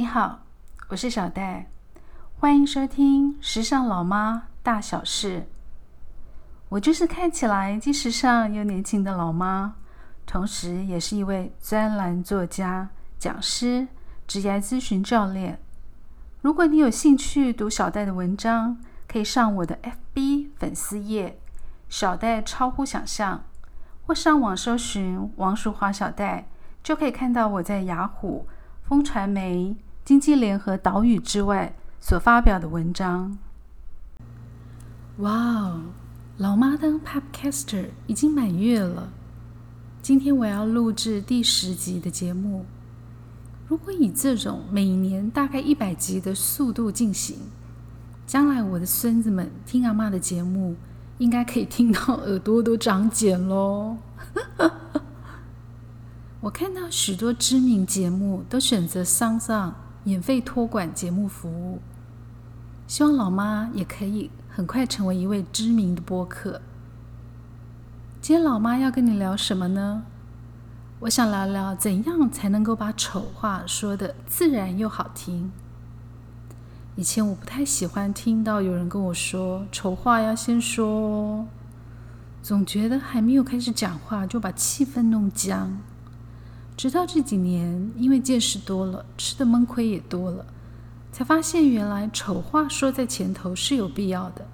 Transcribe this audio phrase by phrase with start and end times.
[0.00, 0.44] 你好，
[0.90, 1.68] 我是小戴，
[2.38, 5.40] 欢迎收听《时尚老妈大小事》。
[6.68, 9.74] 我就是看起来既时尚又年轻的老妈，
[10.24, 12.88] 同时也是一位专栏作家、
[13.18, 13.88] 讲师、
[14.28, 15.60] 职业咨询教练。
[16.42, 18.78] 如果你有兴趣读小戴的文章，
[19.08, 19.76] 可以上我的
[20.14, 21.40] FB 粉丝页
[21.90, 23.42] “小戴超乎想象”，
[24.06, 26.46] 或上网搜寻王淑华小戴，
[26.84, 28.46] 就可以看到我在雅虎、
[28.84, 29.76] 风传媒。
[30.08, 33.36] 经济联合岛屿之外所发表的文章。
[35.18, 35.82] 哇哦，
[36.38, 39.10] 老妈当 Podcaster 已经满月了。
[40.00, 42.64] 今天我要录制第十集的节目。
[43.66, 47.36] 如果以这种每年大概一百集的速度进行，
[48.26, 50.74] 将来我的孙子们听阿妈的节目，
[51.18, 53.98] 应该可以听到耳朵都长茧喽。
[56.40, 59.74] 我看到许多知名节目都选择桑桑。
[60.08, 61.80] 免费托管节目服务，
[62.86, 66.62] 希望老妈也可以很快成为一位知名的播客。
[68.18, 70.04] 今天老妈要跟你聊什么呢？
[71.00, 75.52] 我想聊聊怎样才能够把丑话说的自然又好听。
[76.96, 81.46] 以前我不太喜欢听到有人跟我说丑话要先说，
[82.42, 85.78] 总觉得还没有开始讲话就把气氛弄僵。
[86.78, 90.46] 直到这几年，因为见识多了，吃的闷亏也多了，
[91.10, 94.46] 才发现原来丑话说在前头是有必要的。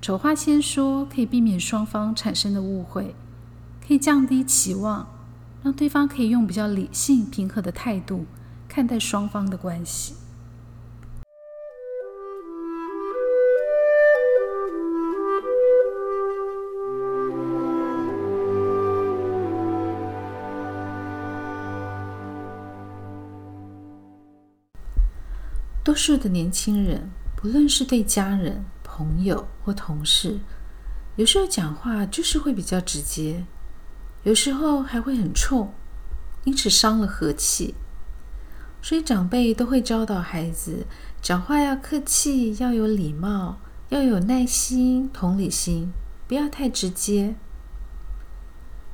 [0.00, 3.14] 丑话先说，可以避免双方产生的误会，
[3.86, 5.06] 可以降低期望，
[5.62, 8.24] 让对方可以用比较理性、平和的态度
[8.66, 10.14] 看待双方的关系。
[25.94, 30.40] 多数的年轻人，不论是对家人、朋友或同事，
[31.14, 33.44] 有时候讲话就是会比较直接，
[34.24, 35.72] 有时候还会很冲，
[36.42, 37.76] 因此伤了和气。
[38.82, 40.84] 所以长辈都会教导孩子，
[41.22, 43.60] 讲话要客气，要有礼貌，
[43.90, 45.92] 要有耐心、同理心，
[46.26, 47.36] 不要太直接。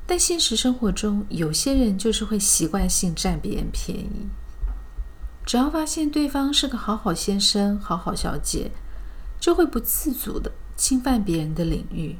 [0.05, 4.27] 但现实生活中，有些人就是会习惯性占别人便宜。
[5.51, 8.71] 只要发现对方是个好好先生、好好小姐，
[9.37, 12.15] 就会不自主的侵犯别人的领域。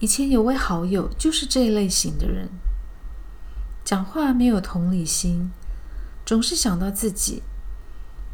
[0.00, 2.48] 以前有位好友就是这一类型的人，
[3.84, 5.52] 讲话没有同理心，
[6.24, 7.42] 总是想到自己，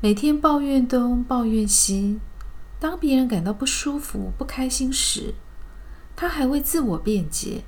[0.00, 2.20] 每天抱怨东抱怨西。
[2.78, 5.34] 当别人感到不舒服、不开心时，
[6.14, 7.64] 他还会自我辩解。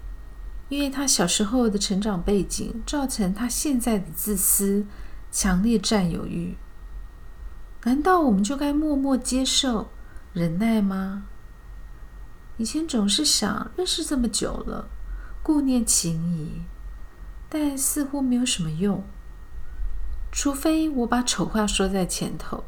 [0.70, 4.86] 因为他小时候的成长背景，造成他现在的自私、
[5.30, 6.56] 强烈占有欲。
[7.84, 9.90] 难道我们就该默默接受、
[10.32, 11.24] 忍耐吗？
[12.56, 14.88] 以前总是想，认识这么久了，
[15.42, 16.62] 顾念情谊，
[17.48, 19.02] 但似乎没有什么用。
[20.30, 22.62] 除非我把丑话说在前头，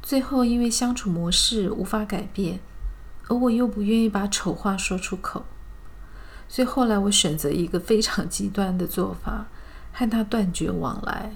[0.00, 2.60] 最后因为相处模式无法改变，
[3.28, 5.44] 而我又不愿意把丑话说出口。
[6.52, 9.46] 所以后来我选择一个非常极端的做法，
[9.92, 11.30] 和他断绝往来。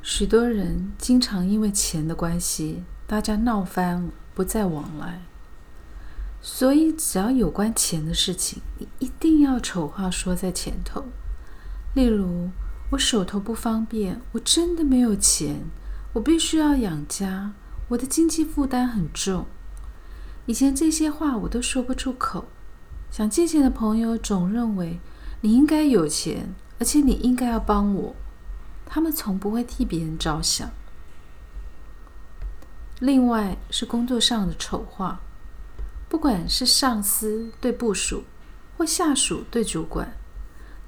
[0.00, 5.22] 许多人经常因为钱的关系，大家闹翻，不再往来。
[6.40, 11.06] 所以只要有关钱的事情，你一定要丑话说在前头，
[11.92, 12.48] 例如。
[12.90, 15.64] 我手头不方便，我真的没有钱，
[16.12, 17.52] 我必须要养家，
[17.88, 19.46] 我的经济负担很重。
[20.46, 22.46] 以前这些话我都说不出口。
[23.10, 25.00] 想借钱的朋友总认为
[25.40, 28.14] 你应该有钱，而且你应该要帮我。
[28.84, 30.70] 他们从不会替别人着想。
[33.00, 35.20] 另外是工作上的丑话，
[36.08, 38.24] 不管是上司对部属，
[38.76, 40.16] 或下属对主管。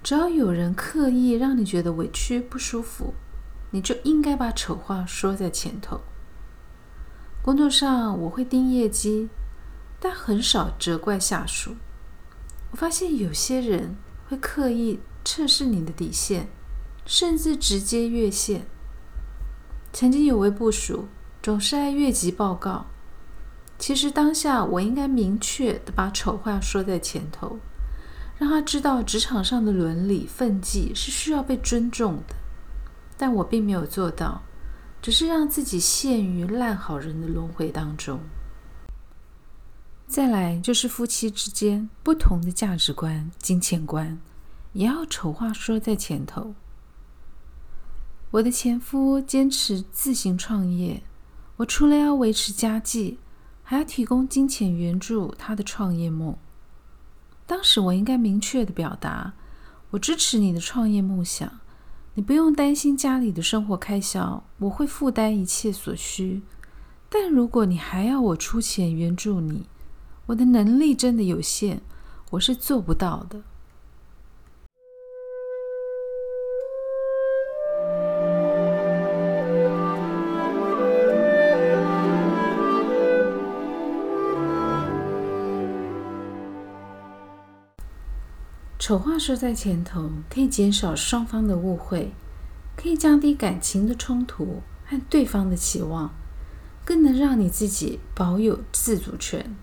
[0.09, 3.13] 只要有人刻意让你觉得委屈不舒服，
[3.73, 6.01] 你就应该把丑话说在前头。
[7.43, 9.29] 工作上我会盯业绩，
[10.01, 11.77] 但很少责怪下属。
[12.71, 13.97] 我发现有些人
[14.27, 16.49] 会刻意测试你的底线，
[17.05, 18.67] 甚至直接越线。
[19.93, 21.07] 曾经有位部属
[21.43, 22.87] 总是爱越级报告，
[23.79, 27.59] 其实当下我应该明确的把丑话说在前头。
[28.39, 32.37] 让他知道职场上的伦理分际是需要被尊重的，
[33.17, 34.43] 但我并没有做到，
[35.03, 38.21] 只是让自己陷于烂好人的轮回当中。
[40.07, 44.19] 再来就是夫妻之间不同的价值观、金钱观，
[44.73, 46.55] 也要丑话说在前头。
[48.31, 51.03] 我的前夫坚持自行创业，
[51.57, 53.19] 我除了要维持家计，
[53.65, 56.37] 还要提供金钱援助他的创业梦。
[57.49, 59.33] 当时我应该明确的表达，
[59.91, 61.51] 我支持你的创业梦想，
[62.13, 66.43] 你不用担心家里的生活开销，我会负担一切所需。
[67.09, 69.67] 但如果你还要我出钱援助你，
[70.27, 71.81] 我的能力真的有限，
[72.33, 73.41] 我是做不到的。
[88.79, 92.13] 丑话说在前头，可以减少双方的误会，
[92.77, 96.13] 可以降低感情的冲突和对方的期望，
[96.85, 99.57] 更能让你自己保有自主权。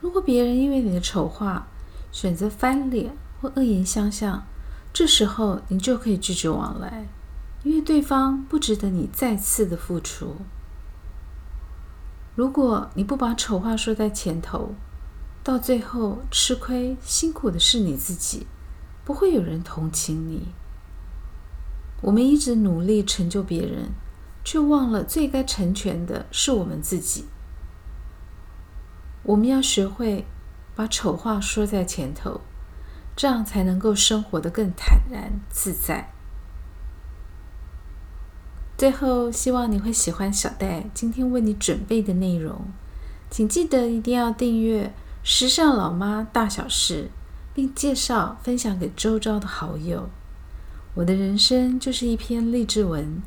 [0.00, 1.66] 如果别人因为你的丑话
[2.12, 4.46] 选择翻脸或恶言相向，
[4.92, 7.06] 这时候你就可以拒绝往来，
[7.62, 10.36] 因为对方不值得你再次的付出。
[12.36, 14.74] 如果你不把丑话说在前头，
[15.50, 18.46] 到最后，吃亏辛苦的是你自己，
[19.04, 20.46] 不会有人同情你。
[22.02, 23.90] 我们一直努力成就别人，
[24.44, 27.24] 却忘了最该成全的是我们自己。
[29.24, 30.24] 我们要学会
[30.76, 32.42] 把丑话说在前头，
[33.16, 36.12] 这样才能够生活的更坦然自在。
[38.78, 42.68] 最后，希望你会喜欢小戴今天为你准备的内容，
[43.28, 44.94] 请记得一定要订阅。
[45.22, 47.10] 时尚老妈大小事，
[47.54, 50.08] 并介绍分享给周遭的好友。
[50.94, 53.20] 我的人生就是一篇励志文，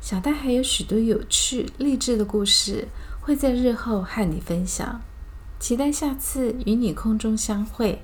[0.00, 2.88] 小戴还有许多有趣励志的故事，
[3.20, 5.02] 会在日后和你分享。
[5.58, 8.02] 期待下次与你空中相会。